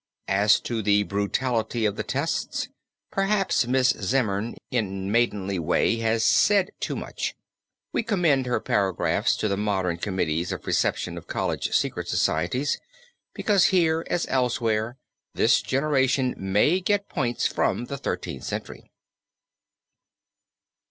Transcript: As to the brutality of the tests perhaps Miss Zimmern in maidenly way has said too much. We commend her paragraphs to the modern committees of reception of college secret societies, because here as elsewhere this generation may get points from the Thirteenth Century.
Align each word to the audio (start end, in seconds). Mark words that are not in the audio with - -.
As 0.33 0.59
to 0.61 0.81
the 0.81 1.03
brutality 1.03 1.85
of 1.85 1.95
the 1.95 2.01
tests 2.01 2.69
perhaps 3.11 3.67
Miss 3.67 3.89
Zimmern 3.89 4.55
in 4.71 5.11
maidenly 5.11 5.59
way 5.59 5.97
has 5.97 6.23
said 6.23 6.71
too 6.79 6.95
much. 6.95 7.35
We 7.93 8.01
commend 8.01 8.47
her 8.47 8.59
paragraphs 8.59 9.37
to 9.37 9.47
the 9.47 9.57
modern 9.57 9.97
committees 9.97 10.51
of 10.51 10.65
reception 10.65 11.19
of 11.19 11.27
college 11.27 11.75
secret 11.75 12.07
societies, 12.07 12.79
because 13.35 13.65
here 13.65 14.03
as 14.09 14.25
elsewhere 14.27 14.97
this 15.35 15.61
generation 15.61 16.33
may 16.35 16.79
get 16.79 17.07
points 17.07 17.45
from 17.45 17.85
the 17.85 17.99
Thirteenth 17.99 18.43
Century. 18.43 18.89